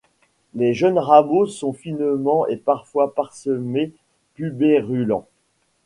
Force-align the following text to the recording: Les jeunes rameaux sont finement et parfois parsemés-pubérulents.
Les 0.55 0.73
jeunes 0.73 0.97
rameaux 0.97 1.45
sont 1.45 1.73
finement 1.73 2.47
et 2.47 2.57
parfois 2.57 3.13
parsemés-pubérulents. 3.13 5.27